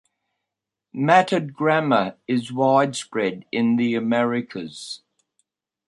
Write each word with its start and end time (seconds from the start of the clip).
Matted 0.95 1.53
grama 1.53 2.15
is 2.27 2.51
widespread 2.51 3.45
in 3.51 3.75
the 3.75 3.93
Americas. 3.93 5.03